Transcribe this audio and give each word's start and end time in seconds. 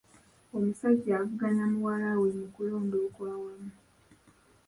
Omusajja 0.57 1.11
avuganya 1.21 1.65
muwala 1.73 2.09
we 2.21 2.29
mu 2.39 2.47
kulonda 2.53 2.97
okwawamu. 3.07 3.71